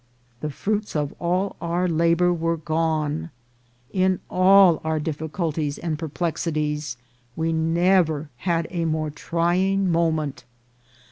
[0.39, 3.29] The fruits of all our labour were gone.
[3.91, 6.97] In all our difficul ties and perplexities
[7.35, 10.43] we never had a more trying mo ment.